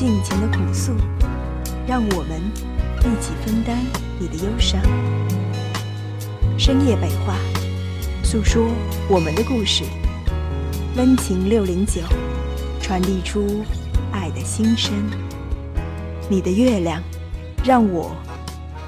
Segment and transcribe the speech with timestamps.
[0.00, 0.94] 尽情的哭诉，
[1.86, 2.40] 让我们
[3.00, 3.76] 一起分担
[4.18, 4.80] 你的忧伤。
[6.58, 7.36] 深夜北话，
[8.24, 8.66] 诉说
[9.10, 9.84] 我们的故事。
[10.96, 12.00] 温情六零九，
[12.80, 13.62] 传递出
[14.10, 14.90] 爱的心声。
[16.30, 17.02] 你的月亮，
[17.62, 18.10] 让我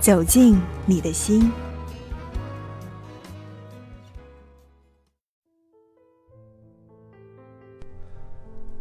[0.01, 1.53] 走进你的心。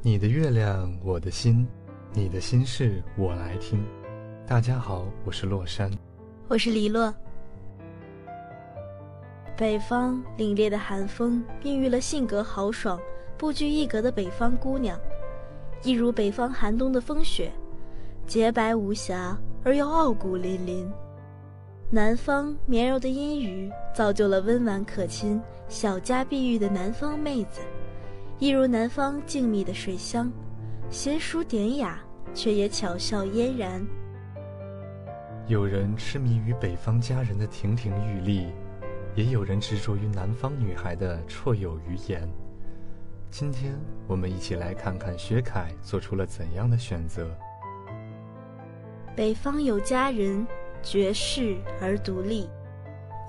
[0.02, 1.68] 你的月亮，我的心，
[2.14, 3.82] 你的心事我来听。
[4.46, 5.90] 大家好，我是洛山，
[6.50, 7.14] 我是黎洛。
[9.56, 13.00] 北方凛冽的寒风，孕育了性格豪爽、
[13.38, 15.00] 不拘一格的北方姑娘，
[15.84, 17.50] 一如北方寒冬的风雪，
[18.28, 20.86] 洁白无瑕而又傲骨凛凛。
[21.90, 27.62] 南方绵柔的阴雨，造就了温婉可亲、小家碧玉的南方妹子，
[28.38, 30.30] 一如南方静谧的水乡，
[30.92, 32.02] 娴熟典雅，
[32.34, 33.86] 却也巧笑嫣然。
[35.48, 38.48] 有人痴迷于北方佳人的亭亭玉立。
[39.14, 42.26] 也有人执着于南方女孩的绰有余言。
[43.30, 47.30] 今天我们一起来看看薛凯做出了怎样的选择。
[49.14, 50.48] 北方有佳人，
[50.82, 52.50] 绝世而独立，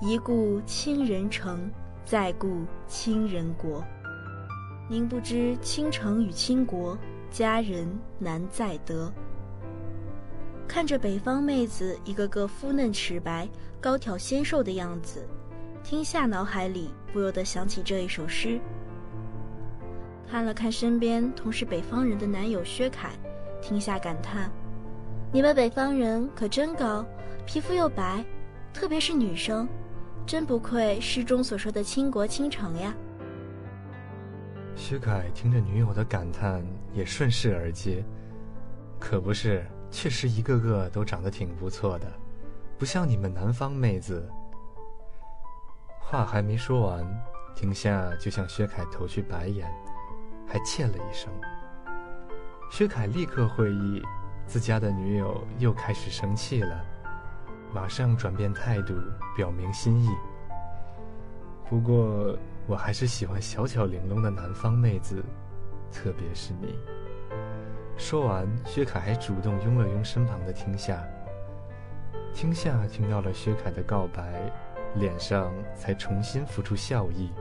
[0.01, 1.69] 一顾倾人城，
[2.05, 3.83] 再顾倾人国。
[4.89, 6.97] 宁不知倾城与倾国，
[7.33, 7.87] 佳人
[8.19, 9.11] 难再得。
[10.67, 13.49] 看着北方妹子一个个肤嫩齿白、
[13.81, 15.27] 高挑纤瘦的样子。
[15.83, 18.59] 听夏脑海里不由得想起这一首诗。
[20.29, 23.09] 看了看身边同是北方人的男友薛凯，
[23.61, 24.49] 听夏感叹
[25.33, 27.03] ：“你们北方人可真高，
[27.47, 28.23] 皮肤又白，
[28.71, 29.67] 特别是女生，
[30.25, 32.93] 真不愧诗中所说的倾国倾城呀。”
[34.75, 36.63] 薛凯听着女友的感叹，
[36.93, 38.03] 也顺势而接
[38.99, 42.11] ：“可不是，确实一个个都长得挺不错的，
[42.77, 44.27] 不像你们南方妹子。”
[45.99, 47.05] 话还没说完，
[47.55, 49.71] 庭夏就向薛凯投去白眼，
[50.47, 51.31] 还切了一声。
[52.69, 54.01] 薛凯立刻会意，
[54.45, 56.83] 自家的女友又开始生气了，
[57.73, 58.93] 马上转变态度，
[59.35, 60.09] 表明心意。
[61.69, 62.37] 不过，
[62.67, 65.23] 我还是喜欢小巧玲珑的南方妹子，
[65.91, 66.75] 特别是你。
[67.97, 71.03] 说完，薛凯还主动拥了拥身旁的听夏。
[72.33, 74.51] 听夏听到了薛凯的告白。
[74.97, 77.31] 脸上才重新浮出笑意，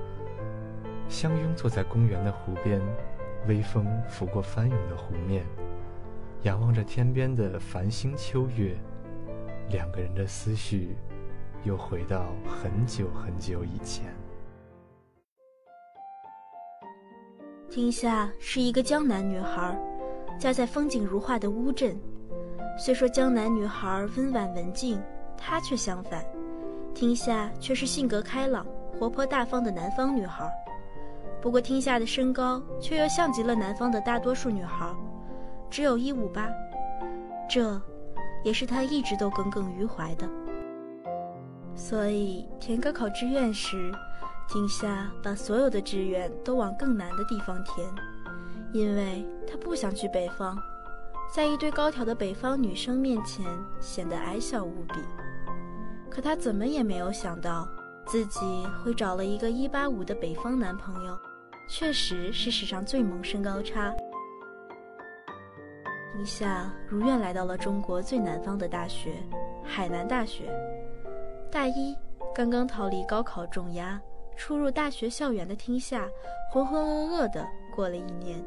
[1.06, 2.81] 相拥坐在公园的湖边，
[3.47, 5.44] 微风拂过翻涌的湖面，
[6.44, 8.75] 仰望着天边的繁星秋月，
[9.69, 10.97] 两个人的思绪
[11.62, 14.22] 又回到很久很久以前。
[17.75, 19.75] 听夏是一个江南女孩，
[20.38, 21.99] 家在风景如画的乌镇。
[22.78, 25.00] 虽说江南女孩温婉文静，
[25.38, 26.22] 她却相反。
[26.93, 28.66] 听夏却是性格开朗、
[28.99, 30.47] 活泼大方的南方女孩，
[31.41, 34.94] 不过听夏的身高却又像极了南方的大多数女孩，
[35.71, 36.50] 只有一五八，
[37.49, 37.81] 这，
[38.44, 40.28] 也是她一直都耿耿于怀的。
[41.75, 43.91] 所以填高考志愿时，
[44.52, 47.88] 听夏把所有的志愿都往更难的地方填，
[48.74, 50.58] 因为她不想去北方，
[51.34, 53.46] 在一堆高挑的北方女生面前
[53.80, 55.00] 显得矮小无比。
[56.10, 57.66] 可她怎么也没有想到，
[58.04, 58.40] 自己
[58.84, 61.19] 会找了一个一八五的北方男朋友，
[61.70, 63.90] 确实是史上最萌身高差。
[66.20, 69.14] 一夏如愿来到了中国最南方的大学——
[69.64, 70.55] 海南大学。
[71.50, 71.96] 大一
[72.34, 73.98] 刚刚逃离高考重压，
[74.37, 76.08] 初入大学校园的听夏，
[76.50, 78.43] 浑浑噩噩的过了一年。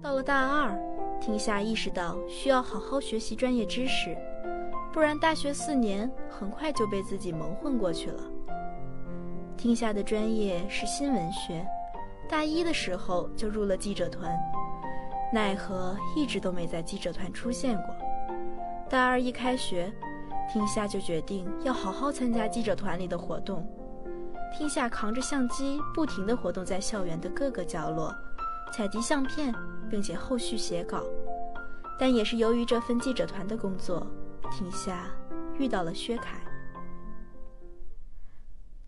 [0.00, 0.76] 到了大二，
[1.20, 4.16] 听夏意识到需要好好学习专业知识。
[4.92, 8.22] 不然，大学四年很快就被自己蒙混过去了。
[9.56, 11.66] 听夏的专业是新闻学，
[12.28, 14.32] 大一的时候就入了记者团，
[15.32, 17.86] 奈何一直都没在记者团出现过。
[18.88, 19.92] 大二一开学，
[20.52, 23.66] 听夏就决定要好好参加记者团里的活动。
[24.52, 28.14] 听夏扛着相机，不停地活动在校园的各个角落，
[28.72, 29.52] 采集相片，
[29.90, 31.02] 并且后续写稿。
[31.98, 34.06] 但也是由于这份记者团的工作，
[34.50, 35.06] 听夏
[35.58, 36.38] 遇到了薛凯。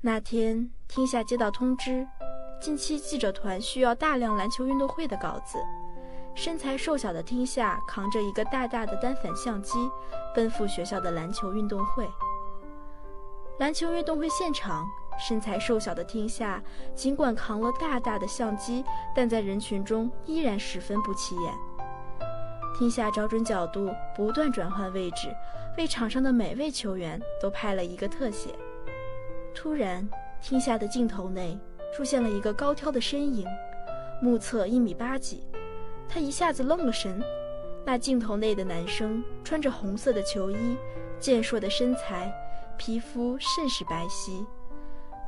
[0.01, 2.07] 那天，听夏接到通知，
[2.61, 5.59] 近期记者团需要大量篮球运动会的稿子。
[6.35, 9.79] 身材瘦小的听夏扛着一个大大的单反相机，
[10.35, 12.07] 奔赴学校的篮球运动会。
[13.59, 14.85] 篮球运动会现场，
[15.19, 16.63] 身材瘦小的听夏
[16.95, 18.85] 尽管扛了大大的相机，
[19.15, 21.55] 但在人群中依然十分不起眼。
[22.77, 25.29] 听夏找准角度，不断转换位置，
[25.79, 28.51] 为场上的每位球员都拍了一个特写。
[29.55, 30.09] 突然，
[30.43, 31.57] 听夏的镜头内
[31.97, 33.47] 出现了一个高挑的身影，
[34.21, 35.45] 目测一米八几。
[36.09, 37.23] 他一下子愣了神。
[37.87, 40.77] 那镜头内的男生穿着红色的球衣，
[41.21, 42.33] 健硕的身材，
[42.79, 44.45] 皮肤甚是白皙，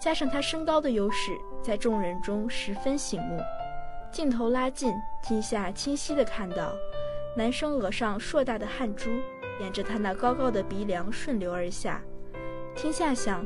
[0.00, 1.32] 加上他身高的优势，
[1.62, 3.40] 在众人中十分醒目。
[4.12, 6.72] 镜头拉近，听夏清晰地看到，
[7.36, 9.10] 男生额上硕大的汗珠
[9.60, 12.02] 沿着他那高高的鼻梁顺流而下。
[12.74, 13.44] 听夏想。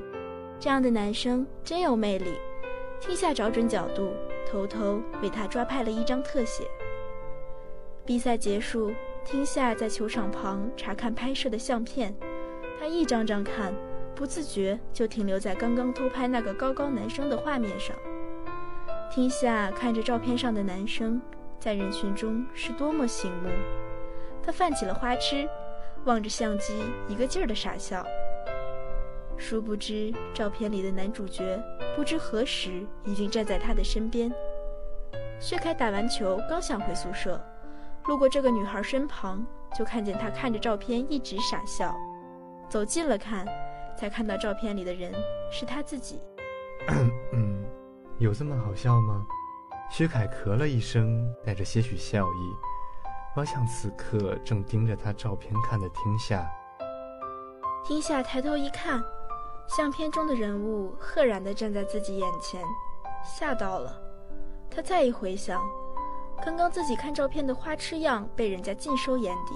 [0.63, 2.35] 这样的男生真有魅力。
[3.01, 4.13] 听夏找准角度，
[4.47, 6.65] 偷偷为他抓拍了一张特写。
[8.05, 8.93] 比赛结束，
[9.25, 12.15] 听夏在球场旁查看拍摄的相片，
[12.79, 13.73] 他一张张看，
[14.21, 17.97] 不自觉就停留在刚刚偷拍那个高高男生的画面上。
[19.11, 21.19] 听夏看着照片上的男生，
[21.59, 23.49] 在人群中是多么醒目，
[24.43, 25.49] 他泛起了花痴，
[26.05, 28.05] 望着相机一个劲儿的傻笑。
[29.39, 31.59] 殊不知，照片里的男主角
[31.97, 34.31] 不知何时已经站在他的身边。
[35.39, 37.43] 薛凯打完球刚想回宿舍，
[38.05, 39.43] 路过这个女孩身旁，
[39.75, 41.97] 就看见她看着照片一直傻笑。
[42.69, 43.47] 走近了看，
[44.01, 45.13] 才看到照片里的人
[45.53, 46.23] 是他自己。
[47.35, 47.63] 嗯，
[48.19, 49.27] 有这么好笑吗？
[49.91, 52.57] 薛凯咳了一声，带着些许笑意，
[53.37, 56.51] 望向此刻正盯着他照片看的听夏。
[57.85, 59.05] 听夏抬头一看。
[59.69, 62.61] 相片中的人物赫然地站在自己眼前，
[63.23, 64.03] 吓到了。
[64.69, 65.63] 他再一回想，
[66.45, 69.55] 刚刚自己看照片的花痴样被人家尽收眼底，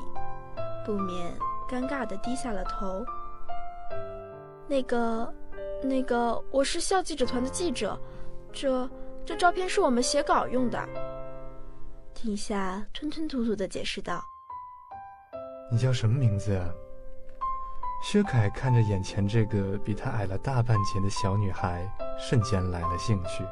[0.87, 1.35] 不免
[1.69, 3.05] 尴尬地低下了头。
[4.67, 5.33] 那个，
[5.83, 7.99] 那个，我是校记者团的记者，
[8.53, 8.89] 这
[9.25, 10.79] 这照片是我们写稿用的。
[12.15, 14.25] 听夏吞吞吐吐的解释道
[15.71, 16.71] ：“你叫什么名字啊？”
[18.03, 21.87] 薛凯看着眼前这个比他矮了大半截的小女孩，
[22.19, 23.45] 瞬间来了兴趣。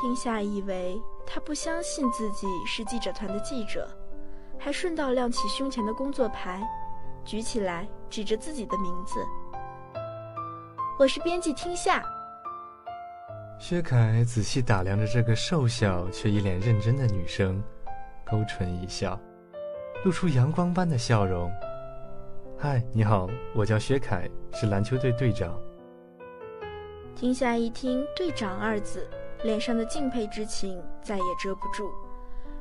[0.00, 3.88] 听夏以为他不相信自己是记者团的记者，
[4.58, 6.62] 还顺道亮起胸前的工作牌，
[7.24, 9.20] 举起来指着自己的名字
[10.98, 12.02] ：“我是编辑听夏。”
[13.58, 17.62] 薛凯仔细打量着这个瘦小却一脸认真的女生，
[18.24, 19.18] 勾唇一笑，
[20.04, 21.50] 露出阳光般的笑容。
[22.58, 25.58] 嗨，你好，我叫薛凯，是篮球队队长。
[27.14, 29.08] 听夏一听“队长”二字，
[29.42, 31.90] 脸上的敬佩之情再也遮不住，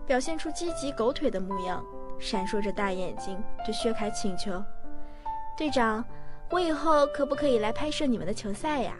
[0.06, 1.84] 表现出积极狗腿的模样，
[2.20, 4.64] 闪烁着大眼睛，对薛凯请求
[5.58, 6.04] ：“队长，
[6.52, 8.98] 我以后可不可以来拍摄你们的球赛呀？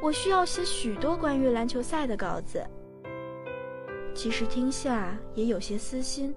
[0.00, 2.64] 我需要写许多关于篮球赛的稿子。”
[4.14, 6.34] 其实听夏也有些私心，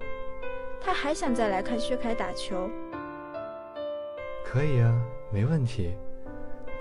[0.82, 2.70] 他还想再来看薛凯打球。
[4.44, 4.94] 可以啊，
[5.32, 5.96] 没问题。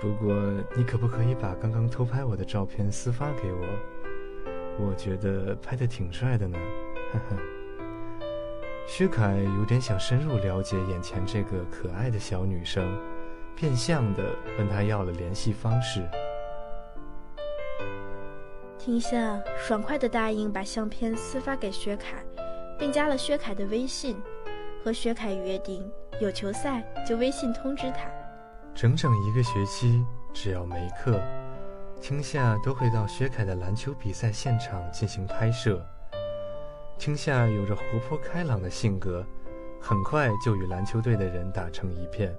[0.01, 0.35] 不过
[0.75, 3.65] 你可不可以把刚刚偷拍我的照片私发给我？
[4.79, 6.57] 我觉得拍的挺帅的呢。
[7.13, 7.56] 呵呵。
[8.87, 12.97] 薛凯有点想深入了解眼前这个可爱的小女生，
[13.53, 14.23] 变相的
[14.57, 16.07] 问她要了联系方式。
[18.79, 22.23] 听夏爽快的答应把相片私发给薛凯，
[22.79, 24.17] 并加了薛凯的微信，
[24.83, 25.85] 和薛凯约定。
[26.19, 28.09] 有球赛就微信通知他。
[28.73, 30.03] 整整一个学期，
[30.33, 31.21] 只要没课，
[32.01, 35.85] 听夏都会到薛凯的篮球比赛现场进行拍摄。
[36.97, 39.23] 听夏有着活泼开朗的性格，
[39.79, 42.35] 很快就与篮球队的人打成一片。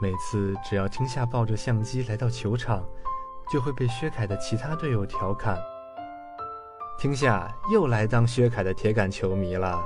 [0.00, 2.86] 每次只要听夏抱着相机来到球场，
[3.50, 5.58] 就会被薛凯的其他队友调侃
[7.00, 9.82] ：“听夏又来当薛凯的铁杆球迷了。”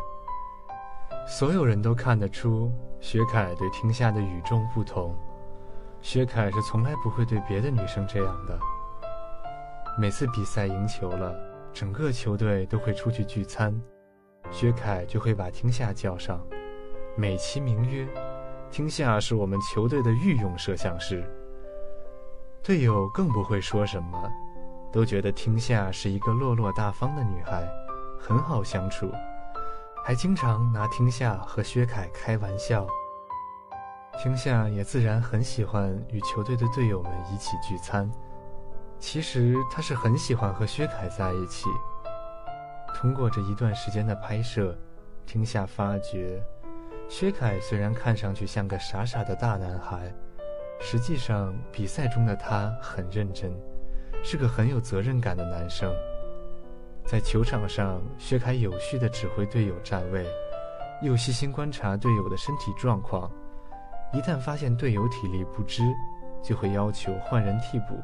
[1.26, 5.16] 所有人都看得出薛凯对听夏的与众不同。
[6.00, 8.58] 薛凯是从来不会对别的女生这样的。
[9.96, 11.32] 每次比赛赢球了，
[11.72, 13.74] 整个球队都会出去聚餐，
[14.50, 16.40] 薛凯就会把听夏叫上，
[17.16, 18.06] 美其名曰
[18.70, 21.24] ：“听夏是我们球队的御用摄像师。”
[22.62, 24.30] 队友更不会说什么，
[24.92, 27.66] 都觉得听夏是一个落落大方的女孩，
[28.20, 29.10] 很好相处。
[30.04, 32.86] 还经常拿听夏和薛凯开玩笑。
[34.20, 38.10] 听夏也自然很喜欢与球队的队友们一起聚餐。
[39.02, 41.66] 其实他是很喜欢和薛凯在一起。
[42.94, 44.78] 通过这一段时间的拍摄，
[45.26, 46.40] 听夏发觉，
[47.08, 50.14] 薛凯虽然看上去像个傻傻的大男孩，
[50.80, 53.52] 实际上比赛中的他很认真，
[54.22, 55.92] 是个很有责任感的男生。
[57.04, 60.24] 在球场上，薛凯有序地指挥队友站位，
[61.02, 63.28] 又细心观察队友的身体状况。
[64.12, 65.82] 一旦发现队友体力不支，
[66.40, 68.00] 就会要求换人替补。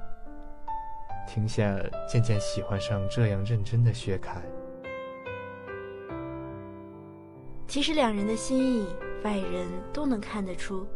[1.29, 4.43] 听下渐渐喜欢上这样认真的薛凯。
[7.67, 8.87] 其实两人的心意，
[9.23, 10.87] 外人都能看得出，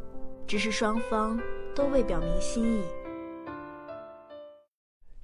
[0.47, 1.39] 只是双方
[1.77, 2.83] 都未表明心意。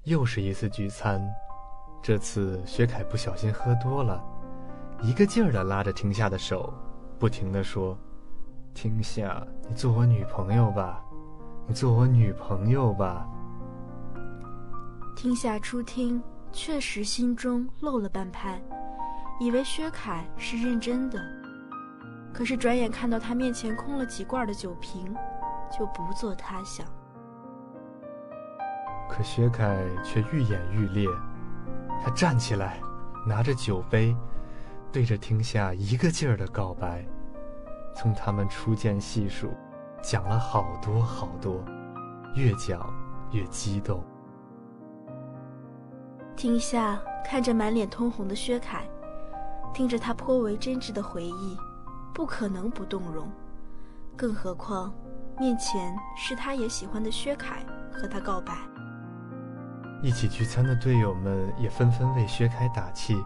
[0.04, 1.26] 又是一次聚餐，
[2.02, 4.22] 这次薛凯不小心喝多了，
[5.00, 6.70] 一个劲儿的拉着停下的手，
[7.18, 7.96] 不停的说
[8.74, 11.02] ：“停下，你做我女朋友吧，
[11.66, 13.26] 你做我女朋友吧。”
[15.18, 16.22] 听夏初听，
[16.52, 18.62] 确实心中漏了半拍，
[19.40, 21.20] 以为薛凯是认真的。
[22.32, 25.12] 可是转眼看到他面前空了几罐的酒瓶，
[25.76, 26.86] 就不做他想。
[29.10, 31.08] 可薛凯却愈演愈烈，
[32.00, 32.78] 他站起来，
[33.26, 34.16] 拿着酒杯，
[34.92, 37.04] 对着听夏一个劲儿的告白，
[37.92, 39.52] 从他们初见细数，
[40.00, 41.60] 讲了好多好多，
[42.36, 42.88] 越讲
[43.32, 44.00] 越激动。
[46.38, 48.88] 听下看着满脸通红的薛凯，
[49.74, 51.58] 听着他颇为真挚的回忆，
[52.14, 53.28] 不可能不动容。
[54.16, 54.94] 更何况，
[55.36, 58.56] 面前是他也喜欢的薛凯和他告白。
[60.00, 63.20] 一起聚餐的队友们也纷纷为薛凯打气，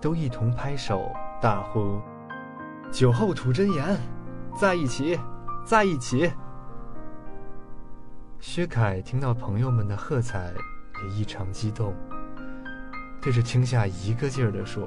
[0.00, 2.00] 都一同拍手大呼
[2.90, 4.00] ：“酒后吐真言，
[4.58, 5.20] 在一起，
[5.62, 6.32] 在一起。”
[8.40, 10.54] 薛凯听到朋友们的喝彩，
[11.04, 11.94] 也异常激动。
[13.22, 14.82] 对着听夏一个劲儿地说：“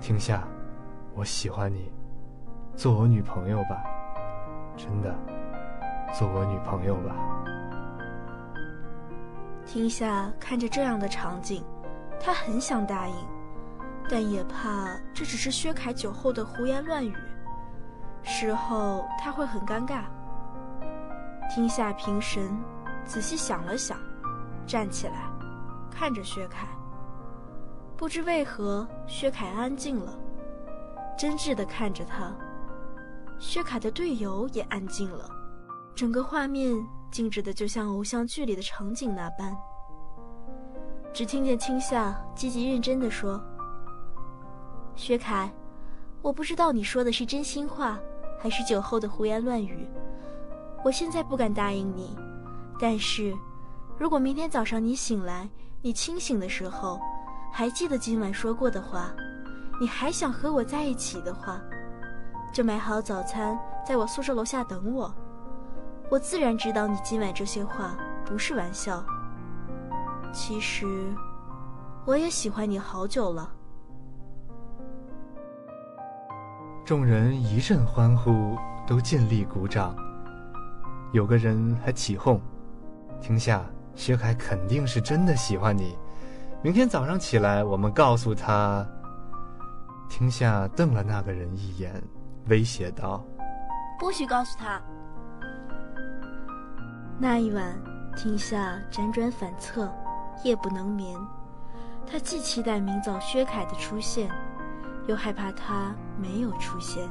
[0.00, 0.46] 听夏，
[1.14, 1.92] 我喜欢你，
[2.76, 3.82] 做我女朋友吧，
[4.76, 5.12] 真的，
[6.16, 7.12] 做我女朋友吧。”
[9.66, 11.64] 听夏看着这样的场景，
[12.20, 13.14] 他很想答应，
[14.08, 17.12] 但也怕这只是薛凯酒后的胡言乱语，
[18.22, 20.02] 事后他会很尴尬。
[21.52, 22.56] 听夏平神，
[23.04, 23.98] 仔细想了想，
[24.68, 25.28] 站起来，
[25.90, 26.68] 看着薛凯。
[27.96, 30.18] 不知为何，薛凯安静了，
[31.16, 32.34] 真挚地看着他。
[33.38, 35.30] 薛凯的队友也安静了，
[35.94, 36.74] 整个画面
[37.10, 39.56] 静止的就像偶像剧里的场景那般。
[41.12, 43.40] 只听见青夏积极认真的说
[44.96, 45.48] ：“薛凯，
[46.20, 47.98] 我不知道你说的是真心话，
[48.40, 49.88] 还是酒后的胡言乱语。
[50.84, 52.16] 我现在不敢答应你，
[52.78, 53.32] 但是，
[53.96, 55.48] 如果明天早上你醒来，
[55.80, 56.98] 你清醒的时候。”
[57.56, 59.14] 还记得今晚说过的话，
[59.80, 61.62] 你还想和我在一起的话，
[62.52, 63.56] 就买好早餐，
[63.86, 65.14] 在我宿舍楼下等我。
[66.10, 69.06] 我自然知道你今晚这些话不是玩笑。
[70.32, 71.14] 其实，
[72.04, 73.48] 我也喜欢你好久了。
[76.84, 79.94] 众人一阵欢呼，都尽力鼓掌。
[81.12, 82.40] 有个人还起哄
[83.22, 85.96] ：“听下，薛凯肯定是真的喜欢你。”
[86.64, 88.86] 明天早上起来，我们告诉他。
[90.08, 92.02] 听夏瞪了那个人一眼，
[92.48, 93.22] 威胁道
[94.00, 94.80] ：“不许告诉他。”
[97.20, 97.78] 那一晚，
[98.16, 99.92] 听夏辗转反侧，
[100.42, 101.14] 夜不能眠。
[102.10, 104.30] 他既期待明早薛凯的出现，
[105.06, 107.06] 又害怕他没有出现。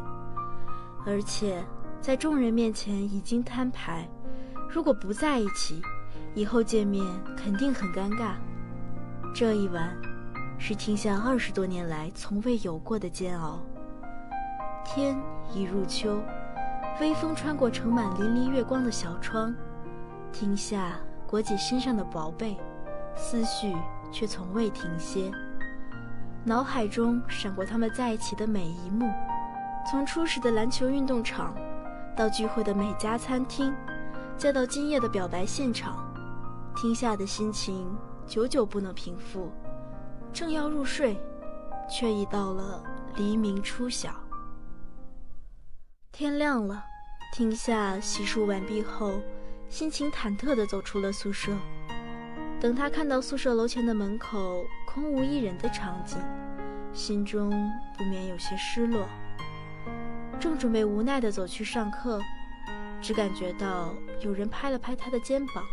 [1.05, 1.63] 而且，
[2.01, 4.09] 在众人面前已经摊牌，
[4.67, 5.79] 如果不在一起，
[6.33, 7.05] 以后见面
[7.37, 8.31] 肯定很尴尬。
[9.35, 9.89] 这一晚，
[10.59, 13.59] 是听夏二十多年来从未有过的煎熬。
[14.85, 15.19] 天
[15.51, 16.21] 已入秋，
[17.01, 19.51] 微风穿过盛满淋漓月光的小窗，
[20.31, 22.55] 听夏裹紧身上的薄被，
[23.15, 23.75] 思绪
[24.11, 25.31] 却从未停歇。
[26.43, 29.11] 脑海中闪过他们在一起的每一幕，
[29.89, 31.55] 从初始的篮球运动场，
[32.15, 33.73] 到聚会的每家餐厅，
[34.37, 36.05] 再到今夜的表白现场，
[36.75, 37.83] 听夏的心情。
[38.25, 39.51] 久久不能平复，
[40.31, 41.17] 正要入睡，
[41.89, 42.83] 却已到了
[43.15, 44.11] 黎明初晓。
[46.11, 46.83] 天亮了，
[47.33, 49.19] 听夏洗漱完毕后，
[49.69, 51.51] 心情忐忑地走出了宿舍。
[52.59, 56.17] 等他看到宿舍楼前的门口空无一人的场景，
[56.93, 57.51] 心中
[57.97, 59.05] 不免有些失落。
[60.39, 62.21] 正准备无奈地走去上课，
[63.01, 65.63] 只感觉到有人拍了拍他的肩膀。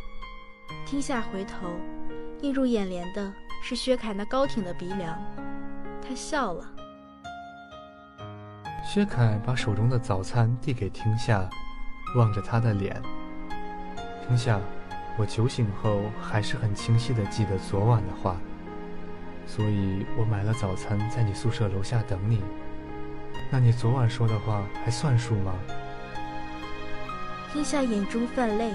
[0.84, 1.68] 听夏回头，
[2.42, 3.32] 映入眼帘的
[3.62, 5.18] 是薛凯那高挺的鼻梁。
[6.00, 6.64] 他笑了。
[8.82, 11.48] 薛凯把手中的早餐递给听夏，
[12.16, 13.00] 望着他的脸。
[14.26, 14.58] 听夏，
[15.18, 18.36] 我酒醒后还是很清晰地记得昨晚的话，
[19.46, 22.42] 所以我买了早餐在你宿舍楼下等你。
[23.50, 25.54] 那你昨晚说的话还算数吗？
[27.52, 28.72] 听夏眼中泛泪，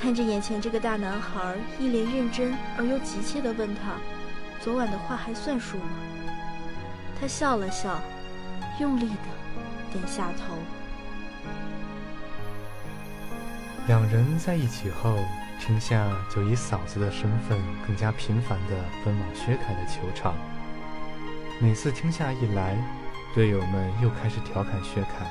[0.00, 3.96] 看着眼前这个大男孩，一脸认真而又急切地问他
[4.62, 5.90] ：“昨晚的话还算数吗？”
[7.20, 8.00] 他笑了笑，
[8.80, 10.54] 用力地点下头。
[13.88, 15.18] 两人在一起后，
[15.58, 20.34] 听夏就以嫂子的身份更加频繁地奔往薛凯的球场。
[21.60, 22.76] 每次听夏一来，
[23.34, 25.26] 队友们又开始调侃薛凯：“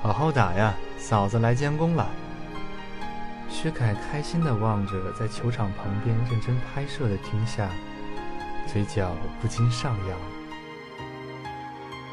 [0.00, 2.08] 好好打呀，嫂子来监工了。”
[3.66, 7.68] 薛凯开心地望着在球场旁边认真拍摄的听夏，
[8.64, 9.10] 嘴角
[9.42, 10.16] 不禁上扬。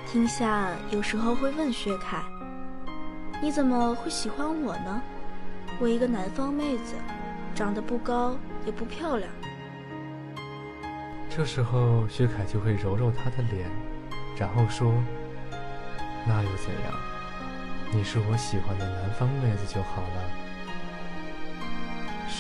[0.07, 2.23] 听夏有时候会问薛凯
[3.39, 4.99] ：“你怎么会喜欢我呢？
[5.79, 6.95] 我一个南方妹子，
[7.53, 9.29] 长得不高也不漂亮。”
[11.29, 13.69] 这时候薛凯就会揉揉她的脸，
[14.35, 14.91] 然后说
[16.25, 16.93] ：“那又怎样？
[17.91, 20.31] 你是我喜欢的南方妹子就好了。”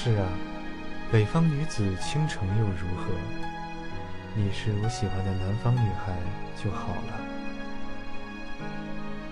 [0.03, 0.27] 是啊，
[1.09, 3.13] 北方女子倾城又如何？
[4.35, 6.11] 你是我喜欢的南方女孩
[6.61, 7.21] 就好了。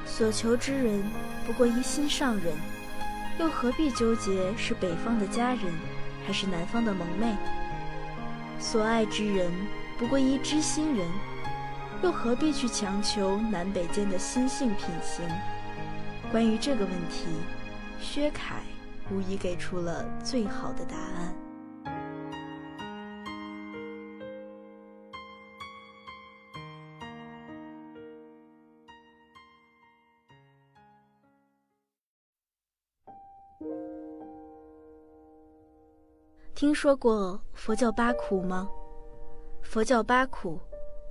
[0.05, 1.03] 所求之人，
[1.45, 2.55] 不过一心上人，
[3.37, 5.61] 又何必纠结是北方的佳人，
[6.25, 7.35] 还是南方的萌妹？
[8.57, 9.51] 所爱之人，
[9.99, 11.05] 不过一知心人，
[12.01, 15.25] 又何必去强求南北间的心性品行？
[16.31, 17.25] 关于这个问题，
[17.99, 18.62] 薛凯
[19.12, 21.36] 无疑给出了最好的答案。
[36.56, 38.69] 听说过佛教八苦吗？
[39.62, 40.60] 佛教八苦，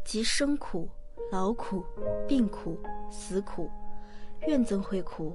[0.04, 0.88] 即生苦、
[1.30, 1.84] 劳苦、
[2.26, 3.68] 病苦、死苦、
[4.46, 5.34] 怨憎会苦、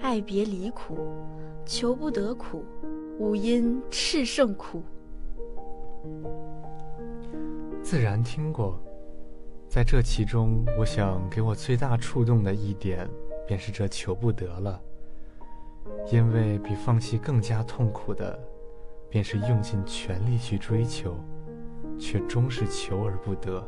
[0.00, 0.98] 爱别离苦、
[1.64, 2.64] 求不得苦、
[3.18, 4.82] 五阴炽盛苦。
[7.82, 8.78] 自然听过，
[9.68, 13.08] 在这其中，我想给我最大触动的一点，
[13.46, 14.80] 便是这求不得了，
[16.10, 18.38] 因为比放弃更加痛苦的。
[19.08, 21.14] 便是用尽全力去追求，
[21.98, 23.62] 却终是求而不得。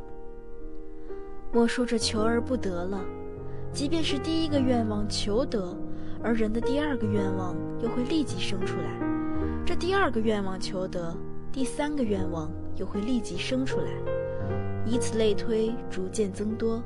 [1.53, 2.99] 莫说这求而不得了，
[3.75, 5.77] 即便是第一个愿望求得，
[6.23, 8.85] 而人的第二个愿望又会立即生出来；
[9.67, 11.13] 这第二个愿望求得，
[11.51, 13.87] 第三个愿望又会立即生出来，
[14.87, 16.81] 以此类推，逐渐增多。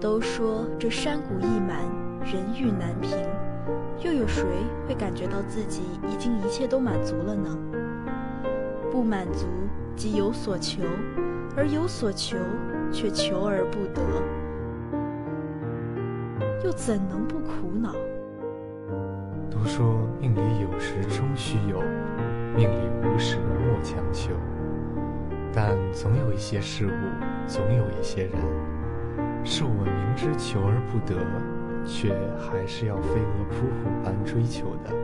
[0.00, 1.80] 都说这山谷易满，
[2.24, 3.10] 人欲难平。
[4.04, 4.44] 又有谁
[4.86, 7.58] 会感觉到自己已经一切都满足了呢？
[8.92, 9.46] 不满足
[9.96, 10.84] 即有所求，
[11.56, 12.36] 而有所求
[12.92, 14.00] 却求而不得，
[16.64, 17.92] 又怎能不苦恼？
[19.50, 21.80] 都说命里有时终须有，
[22.56, 24.30] 命里无时莫强求。
[25.52, 26.90] 但总有一些事物，
[27.46, 28.32] 总有一些人，
[29.44, 31.16] 是我们明知求而不得。
[31.84, 34.94] 却还是要飞蛾扑火般追求的。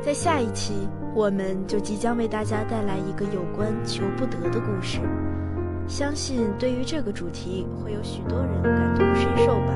[0.00, 5.00] 在下一期，我们就即将为大家带来一个有关求不得的故事。
[5.86, 9.74] 相信对于这个主题，会有许多人感同身受吧。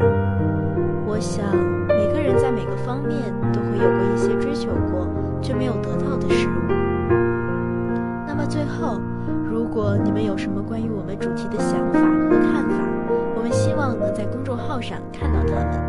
[1.06, 1.44] 我想，
[1.86, 3.18] 每个人在每个方面
[3.52, 5.06] 都会有过一些追求过
[5.42, 6.52] 却没有得到的事物。
[8.26, 9.00] 那么最后，
[9.50, 12.76] 如果你们有什么关于我们主题的想法和看法，
[13.36, 15.88] 我们希望能在公众号上看到他们。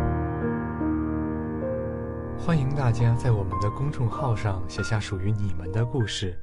[2.38, 6.38] 欢迎大家在我们的公众号上写下属于你们的故事，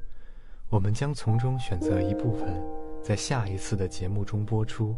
[0.68, 2.48] 我们将从中选择一部分，
[3.02, 4.94] 在下一次的节目中播出。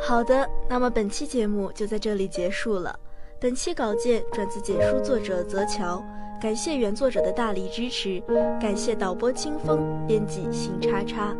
[0.00, 2.98] 好的，那么本期节目就在这里结束了。
[3.40, 6.02] 本期稿件转自简书作者泽乔，
[6.40, 8.22] 感谢原作者的大力支持，
[8.60, 11.34] 感谢导播清风，编辑邢叉叉，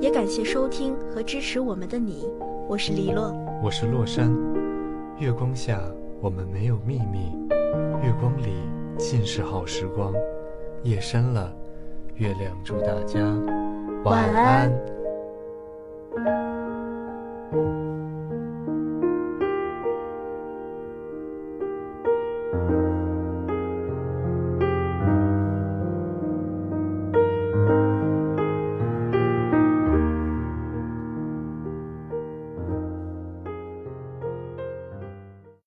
[0.00, 2.28] 也感谢收听和支持我们的你。
[2.68, 4.32] 我是黎洛，我是洛山。
[5.18, 5.82] 月光下，
[6.20, 7.32] 我们没有秘密；
[8.02, 8.52] 月光里，
[8.98, 10.12] 尽是好时光。
[10.84, 11.54] 夜深了，
[12.14, 13.20] 月亮祝大家
[14.04, 15.01] 晚安。